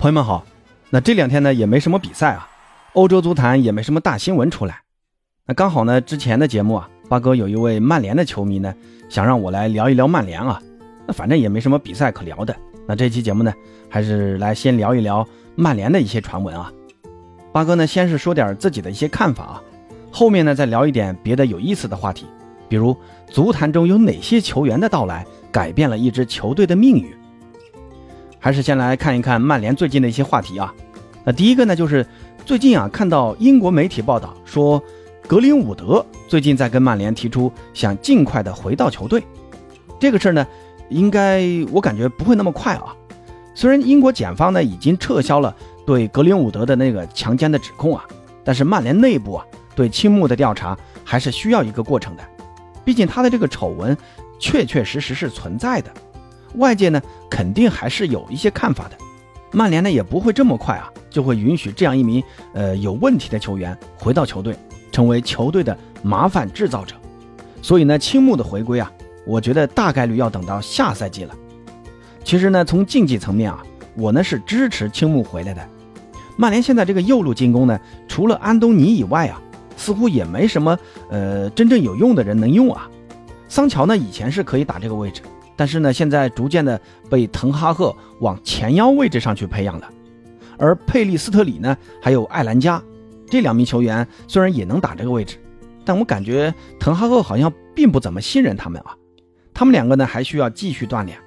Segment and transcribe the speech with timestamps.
[0.00, 0.46] 朋友们好，
[0.88, 2.48] 那这两天呢也没什么比赛啊，
[2.94, 4.80] 欧洲足坛也没什么大新闻出来。
[5.44, 8.74] 那刚好呢，之前的节目啊，八哥有一位曼联的球迷呢，
[9.10, 10.58] 想让我来聊一聊曼联啊。
[11.06, 12.56] 那反正也没什么比赛可聊的，
[12.88, 13.52] 那这期节目呢，
[13.90, 16.72] 还是来先聊一聊曼联的一些传闻啊。
[17.52, 19.62] 八哥呢，先是说点自己的一些看法啊，
[20.10, 22.24] 后面呢再聊一点别的有意思的话题，
[22.70, 22.96] 比如
[23.26, 27.19] 足坛中有哪些球员的到来改变了一支球队的命运。
[28.40, 30.74] 还是先来看一看曼联最近的一些话题啊。
[31.22, 32.04] 那第一个呢，就是
[32.44, 34.82] 最近啊，看到英国媒体报道说，
[35.28, 39.22] 格林伍德最近在跟曼联提出想尽快的回到球队。
[40.00, 40.46] 这个事儿呢，
[40.88, 42.96] 应该我感觉不会那么快啊。
[43.54, 45.54] 虽然英国检方呢已经撤销了
[45.86, 48.04] 对格林伍德的那个强奸的指控啊，
[48.42, 49.44] 但是曼联内部啊
[49.74, 52.22] 对青木的调查还是需要一个过程的。
[52.82, 53.94] 毕竟他的这个丑闻
[54.38, 55.92] 确确实实是存在的。
[56.56, 57.00] 外界呢
[57.30, 58.96] 肯定还是有一些看法的，
[59.52, 62.22] 曼联呢也不会这么快啊就会允许这样一名
[62.54, 64.56] 呃有问题的球员回到球队，
[64.92, 66.94] 成为球队的麻烦制造者。
[67.62, 68.90] 所以呢，青木的回归啊，
[69.26, 71.34] 我觉得大概率要等到下赛季了。
[72.24, 73.62] 其实呢，从竞技层面啊，
[73.96, 75.66] 我呢是支持青木回来的。
[76.36, 79.40] 曼联现在这个右路进攻呢，除了安东尼以外啊，
[79.76, 80.78] 似乎也没什么
[81.10, 82.88] 呃真正有用的人能用啊。
[83.48, 85.20] 桑乔呢以前是可以打这个位置。
[85.60, 86.80] 但是呢，现在逐渐的
[87.10, 89.90] 被滕哈赫往前腰位置上去培养了，
[90.56, 92.82] 而佩利斯特里呢，还有艾兰加
[93.28, 95.36] 这两名球员虽然也能打这个位置，
[95.84, 98.96] 但我感觉滕哈赫好像并不怎么信任他们啊。
[99.52, 101.18] 他们两个呢还需要继续锻炼。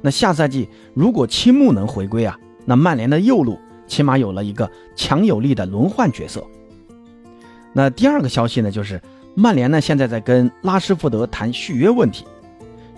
[0.00, 6.44] 那下赛季如果青木能回归啊，那曼联的右路起码有了一个强有力的轮换角色。
[7.72, 9.00] 那第二个消息呢，就是
[9.36, 12.24] 曼联呢现在在跟拉什福德谈续约问题。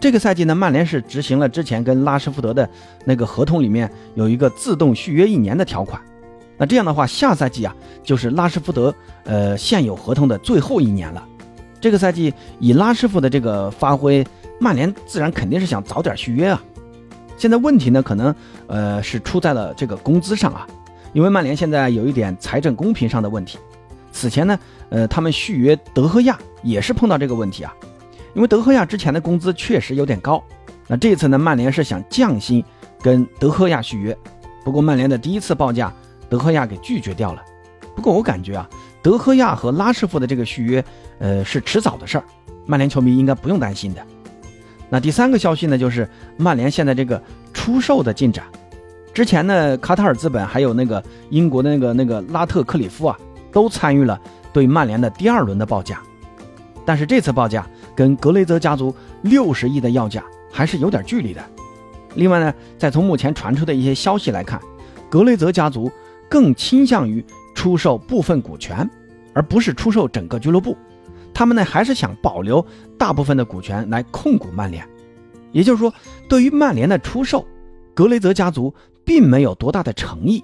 [0.00, 2.68] 这个赛季呢，曼联是执行了之前跟拉什福德的
[3.04, 6.00] 那个合同里面有一个自动续约一年的条款。
[6.56, 11.26] 那这样的话，下赛季啊就是拉什福德呃现有合同的最后一年了。
[11.80, 14.24] 这个赛季以拉什福的这个发挥，
[14.60, 16.62] 曼联自然肯定是想早点续约啊。
[17.36, 18.34] 现在问题呢，可能
[18.68, 20.66] 呃是出在了这个工资上啊，
[21.12, 23.58] 因为曼联现在有一点财政公平上的问题。
[24.12, 24.58] 此前呢，
[24.90, 27.74] 呃他们续约德赫亚也是碰到这个问题啊。
[28.34, 30.42] 因为德赫亚之前的工资确实有点高，
[30.88, 32.62] 那这次呢，曼联是想降薪
[33.00, 34.16] 跟德赫亚续约，
[34.64, 35.92] 不过曼联的第一次报价，
[36.28, 37.42] 德赫亚给拒绝掉了。
[37.94, 38.68] 不过我感觉啊，
[39.00, 40.84] 德赫亚和拉什福的这个续约，
[41.20, 42.24] 呃，是迟早的事儿，
[42.66, 44.04] 曼联球迷应该不用担心的。
[44.90, 48.44] 那第三个消息呢，就是曼联现在这个出售的进展，
[49.12, 51.00] 之前呢，卡塔尔资本还有那个
[51.30, 53.16] 英国的那个那个拉特克里夫啊，
[53.52, 54.20] 都参与了
[54.52, 56.02] 对曼联的第二轮的报价，
[56.84, 57.64] 但是这次报价。
[57.94, 61.44] 跟格雷泽家族六十亿的要价还是有点距离的。
[62.14, 64.60] 另外呢，再从目前传出的一些消息来看，
[65.10, 65.90] 格雷泽家族
[66.28, 67.24] 更倾向于
[67.54, 68.88] 出售部分股权，
[69.32, 70.76] 而不是出售整个俱乐部。
[71.32, 72.64] 他们呢，还是想保留
[72.96, 74.86] 大部分的股权来控股曼联。
[75.50, 75.92] 也就是说，
[76.28, 77.44] 对于曼联的出售，
[77.94, 78.72] 格雷泽家族
[79.04, 80.42] 并没有多大的诚意。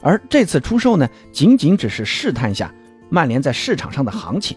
[0.00, 2.72] 而这次出售呢，仅仅只是试探下
[3.08, 4.56] 曼联在市场上的行情。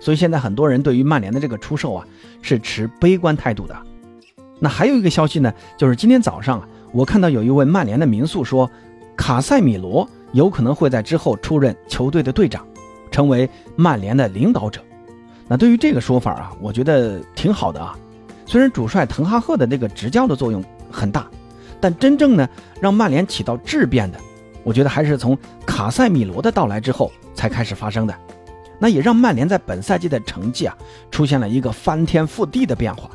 [0.00, 2.06] 所以现在很多人对于曼联的这个出售啊
[2.40, 3.76] 是持悲观态度的。
[4.60, 8.70] 那还有一个消息呢，就是今天早上啊，我看到有一位曼联的民宿说，
[9.16, 12.66] 卡塞米罗有可能会在之后出任球队的队长，
[13.10, 14.80] 成为曼联的领导者。
[15.46, 17.96] 那对于这个说法啊，我觉得挺好的啊。
[18.46, 21.28] 虽然主帅滕哈赫的那个执教的作用很大，
[21.80, 22.48] 但真正呢
[22.80, 24.18] 让曼联起到质变的，
[24.64, 28.14] 我觉得还是从卡塞米罗的到来之后才开始发生的。
[28.80, 30.76] 那也让曼联在本赛季的成绩啊
[31.10, 33.10] 出现了一个翻天覆地的变化，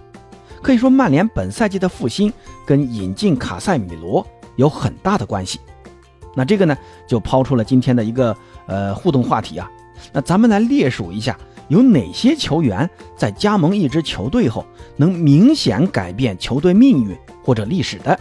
[0.62, 2.32] 可以说曼联本赛季的复兴
[2.66, 5.62] 跟引进卡塞米罗有很大的关系。
[6.36, 8.36] 那这个呢就抛出了今天的一个
[8.68, 9.72] 呃互动话题啊，
[10.12, 11.38] 那咱们来列数一下
[11.70, 14.66] 有哪些球员在加盟一支球队后
[14.98, 18.20] 能明显改变球队命运或者历史的。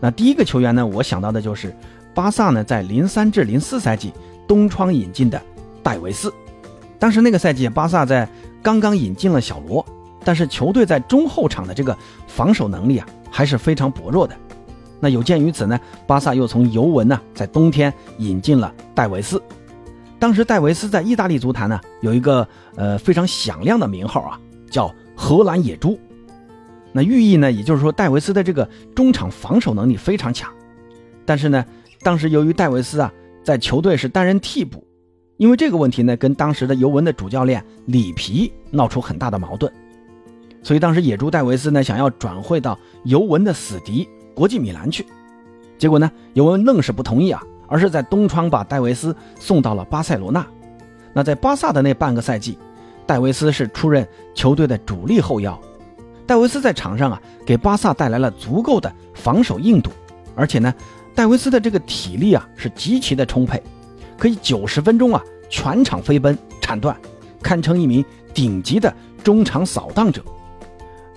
[0.00, 1.72] 那第一个球员呢，我想到的就是
[2.12, 4.12] 巴萨呢在零三至零四赛季
[4.48, 5.40] 东窗引进的。
[5.84, 6.32] 戴维斯，
[7.02, 8.28] 当时那个赛季，巴萨在
[8.62, 9.84] 刚刚引进了小罗，
[10.24, 14.36] 但是球队在中后场的这个防守能力啊，还是非常薄弱的。
[15.00, 19.42] 那有鉴于此呢，巴萨又从尤文呢，在冬天引进了戴维斯。
[20.20, 22.46] 当时戴维斯在意大利足坛呢，有一个
[22.76, 24.38] 呃非常响亮的名号啊，
[24.70, 25.98] 叫荷兰野猪。
[26.92, 28.64] 那寓意呢，也就是说戴维斯的这个
[28.94, 30.48] 中场防守能力非常强。
[31.26, 31.66] 但是呢，
[32.02, 33.12] 当时由于戴维斯啊，
[33.42, 34.86] 在球队是担任替补。
[35.42, 39.68] 因为这个问题呢，跟当时的尤文的主教练里皮闹出很大的矛盾，
[40.62, 45.04] 所以当时野猪戴维斯呢想要转会到尤文的死敌国际米兰去，
[45.76, 50.46] 结果呢，尤文愣是不同意啊，而是在东窗把戴维斯送到了巴塞罗那。
[51.12, 52.56] 那在巴萨的那半个赛季，
[53.04, 54.06] 戴维斯是出任
[54.36, 55.60] 球队的主力后腰。
[56.24, 59.90] 戴维斯在场上啊，给巴萨带来了足够的防守硬度，
[60.36, 60.72] 而且呢，
[61.16, 63.60] 戴维斯的这个体力啊是极其的充沛，
[64.16, 65.20] 可以九十分钟啊
[65.52, 66.96] 全场飞奔铲断，
[67.42, 68.02] 堪称一名
[68.32, 70.24] 顶级的中场扫荡者。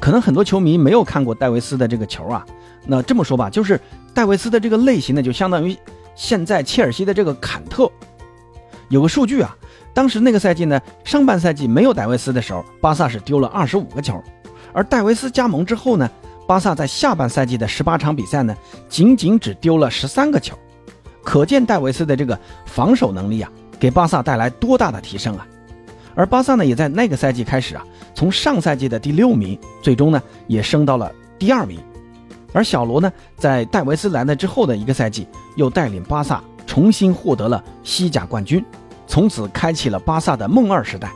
[0.01, 2.45] 可能很多球迷没有看过戴维斯的这个球啊，
[2.85, 3.79] 那这么说吧，就是
[4.13, 5.75] 戴维斯的这个类型呢，就相当于
[6.15, 7.89] 现在切尔西的这个坎特。
[8.89, 9.55] 有个数据啊，
[9.93, 14.21] 当时那个赛季呢，上半赛季没有戴维斯的时候，巴萨是丢了二十五个球。
[14.73, 16.07] 而戴维斯加盟之后呢，
[16.45, 18.53] 巴萨在下半赛季的十八场比赛呢，
[18.89, 20.59] 仅仅只丢了十三个球，
[21.23, 23.49] 可见戴维斯的这个防守能力啊，
[23.79, 25.47] 给巴萨带来多大的提升啊！
[26.15, 27.83] 而巴萨呢，也在那个赛季开始啊，
[28.13, 31.79] 从上赛季的第六名，最终呢，也升到了第二名。
[32.53, 38.63] 而小罗呢，在戴维斯来了之后的一个赛季，又带领巴萨重新获得了西甲冠军，
[39.07, 41.11] 从此开启了巴萨的梦二时代。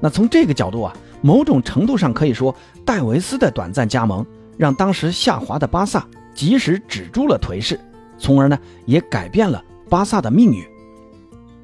[0.00, 0.92] 那从这个角度啊。
[1.20, 2.54] 某种程度上可以说，
[2.84, 4.24] 戴维斯的短暂加盟
[4.56, 7.76] 让当时下滑的巴萨及时止住了颓势，
[8.16, 8.56] 从而呢
[8.86, 10.64] 也改变了巴萨的命运。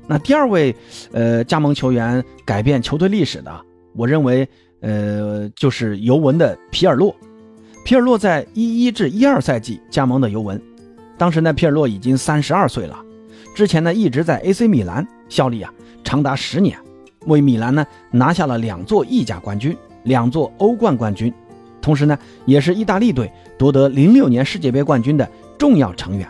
[0.07, 0.75] 那第二位，
[1.13, 3.61] 呃，加盟球员改变球队历史的，
[3.95, 4.47] 我认为，
[4.81, 7.15] 呃，就是尤文的皮尔洛。
[7.85, 10.61] 皮尔洛在一一至一二赛季加盟的尤文，
[11.17, 12.99] 当时呢，皮尔洛已经三十二岁了，
[13.55, 15.73] 之前呢一直在 AC 米兰效力啊，
[16.03, 16.79] 长达十年。
[17.27, 21.33] 为米兰呢拿下了两座意甲冠军，两座欧冠冠军，
[21.81, 26.29] 同时呢也是意大利队夺得零六年世界杯冠军的重要成员。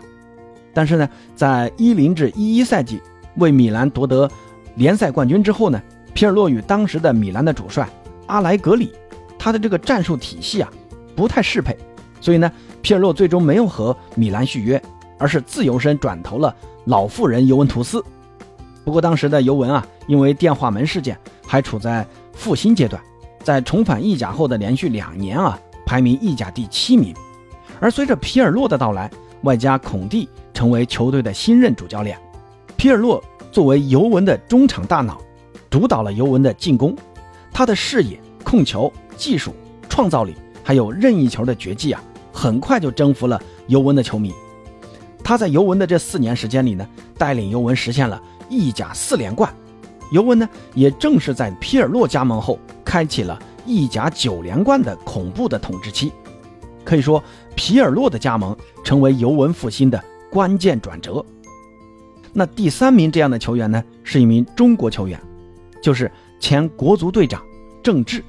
[0.73, 3.01] 但是呢，在一零至一一赛季
[3.37, 4.31] 为米兰夺得
[4.77, 5.81] 联赛冠军之后呢，
[6.13, 7.89] 皮尔洛与当时的米兰的主帅
[8.27, 8.93] 阿莱格里，
[9.39, 10.71] 他的这个战术体系啊
[11.15, 11.77] 不太适配，
[12.21, 12.51] 所以呢，
[12.83, 14.81] 皮尔洛最终没有和米兰续约，
[15.19, 16.55] 而是自由身转投了
[16.87, 18.03] 老妇人尤文图斯。
[18.85, 23.03] 不过当时的尤文啊，因为电话门事件还处在复兴阶段，
[23.43, 27.15] 在重返意甲后的连续两年啊，排名意甲第七名。
[27.81, 29.11] 而随着皮尔洛的到来，
[29.43, 32.19] 外加孔蒂成为球队的新任主教练，
[32.85, 35.19] 皮尔洛作为尤文的中场大脑，
[35.71, 36.95] 主导了尤文的进攻。
[37.51, 39.55] 他的视野、控球、技术、
[39.89, 44.35] 创造力，还有任意球的绝技啊，很快就征服了尤文的球迷。
[45.23, 46.87] 他在尤文的这四年时间里呢，
[47.17, 48.21] 带领尤文实现了。
[48.51, 49.51] 意甲四连冠，
[50.11, 56.13] 尤文呢也正是在皮尔洛加盟后，开启了意甲九连冠的恐怖的统治期。
[56.85, 58.55] 可以说，皮尔洛的加盟
[58.85, 59.99] 成为尤文复兴的
[60.31, 61.25] 关键转折。
[62.35, 65.19] 那第三名这样的球员呢，是一名中国球员，
[65.81, 67.43] 就是前国足队长
[67.83, 68.23] 郑智。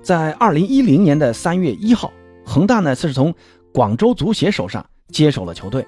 [0.00, 2.12] 在二零一零年的三月一号，
[2.44, 3.34] 恒大呢是从
[3.72, 5.86] 广州足协手上接手了球队，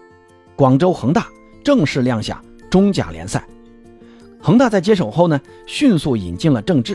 [0.56, 1.28] 广州恒大
[1.64, 2.38] 正式亮相。
[2.70, 3.48] 中甲联赛，
[4.42, 6.94] 恒大在接手后呢，迅速引进了郑智。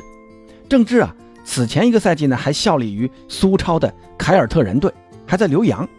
[0.69, 4.93] 郑智啊，此前一个赛季呢，还效力于苏超的凯尔特人队，
[5.25, 5.89] 还在留洋。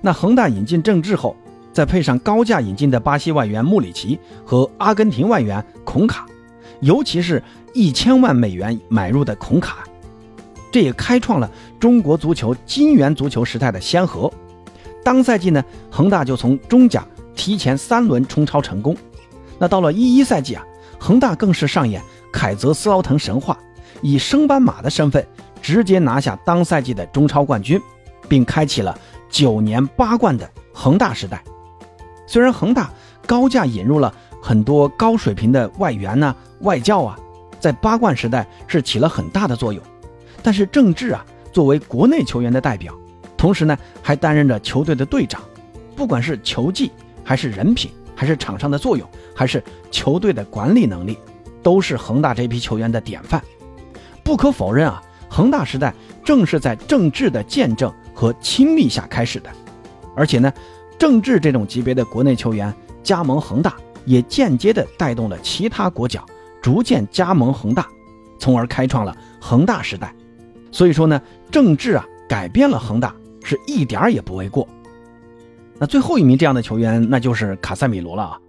[0.00, 1.36] 那恒大引进郑智后，
[1.72, 6.26] 再配上高价引进的巴西外援穆里奇和阿根廷外援孔卡，
[6.80, 7.42] 尤其是
[7.72, 9.78] 一千万美元买入的孔卡，
[10.70, 14.30] 这也开创了中国足球金元足球时代的先河。
[15.02, 17.04] 当赛季呢，恒大就从中甲
[17.34, 18.96] 提前三轮冲超成功。
[19.58, 20.62] 那到了一一赛季啊，
[20.98, 23.58] 恒大更是上演凯泽斯劳滕神话，
[24.02, 25.26] 以升班马的身份
[25.62, 27.80] 直接拿下当赛季的中超冠军，
[28.28, 28.96] 并开启了
[29.30, 31.42] 九年八冠的恒大时代。
[32.26, 32.90] 虽然恒大
[33.26, 34.12] 高价引入了
[34.42, 37.18] 很多高水平的外援呢、外教啊，
[37.60, 39.82] 在八冠时代是起了很大的作用，
[40.42, 42.94] 但是郑智啊，作为国内球员的代表，
[43.36, 45.42] 同时呢还担任着球队的队长，
[45.94, 46.90] 不管是球技
[47.24, 47.90] 还是人品。
[48.14, 49.60] 还是场上的作用，还是
[49.90, 51.18] 球队的管理能力，
[51.60, 53.42] 都是恒大这批球员的典范。
[54.22, 59.50] 不可否认啊，恒大时代正是在郑智的见证和亲历下开始的。
[60.14, 60.52] 而且呢，
[60.98, 62.72] 郑智这种级别的国内球员
[63.02, 66.24] 加盟恒大，也间接的带动了其他国脚
[66.60, 67.88] 逐渐加盟恒大，
[68.38, 70.14] 从而开创了恒大时代。
[70.70, 71.20] 所以说呢，
[71.50, 74.66] 郑智啊改变了恒大是一点儿也不为过。
[75.78, 78.40] 那最后一名这样的球员，那就是卡塞米罗了啊。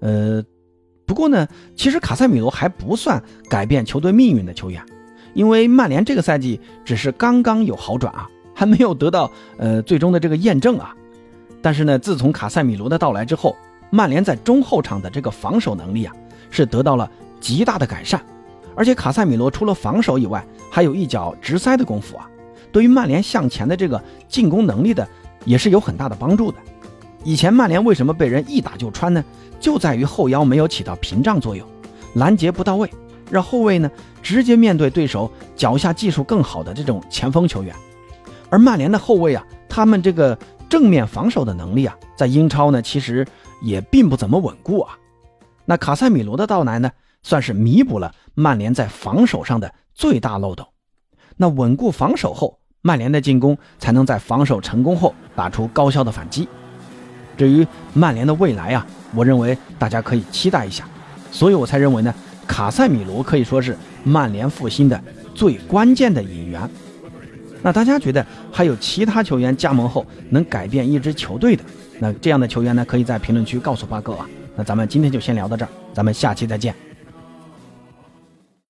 [0.00, 0.42] 呃，
[1.04, 4.82] 不过呢，其实卡塞米罗还不算改变球队命运的球员，
[5.34, 10.94] 因为曼联这个赛季只是刚刚有好转啊，还没有得到呃最终的这个验证啊。
[11.60, 13.56] 但是呢，自从卡塞米罗的到来之后，
[13.90, 16.14] 曼联在中后场的这个防守能力啊，
[16.50, 17.10] 是得到了
[17.40, 18.20] 极大的改善。
[18.74, 22.30] 而且卡塞米罗除了防守以外，还有一脚直塞的功夫啊，
[22.70, 25.06] 对于曼联向前的这个进攻能力的，
[25.44, 26.58] 也是有很大的帮助的。
[27.24, 29.24] 以前曼联为什么被人一打就穿呢？
[29.58, 31.66] 就在于后腰没有起到屏障作用，
[32.14, 32.88] 拦截不到位，
[33.28, 33.90] 让后卫呢
[34.22, 37.74] 直接面对对手脚下技术更好的这种前锋球员。
[38.48, 40.38] 而曼联的后卫啊，他们这个
[40.68, 43.26] 正面防守的能力啊，在英超呢其实
[43.62, 44.98] 也并不怎么稳固啊。
[45.64, 46.90] 那卡塞米罗的到来呢，
[47.22, 50.66] 算是弥补了曼联在防守上的最大漏洞。
[51.36, 56.48] 那稳固防守后，曼联的进攻才能在防守成功后打出高效的反击。
[57.36, 60.88] 至于曼联的未来啊，我认为大家可以期待一下。
[61.30, 62.14] 所以我才认为呢，
[62.46, 65.00] 卡塞米罗可以说是曼联复兴的
[65.34, 66.68] 最关键的引援。
[67.62, 71.64] 那大家觉得还有其他球员加盟后能改变一支球队的？
[71.98, 74.28] 那这样的球员呢，可以在评论区告诉八哥啊。
[74.56, 76.74] 那咱们今天就先聊到这儿，咱们下期再见。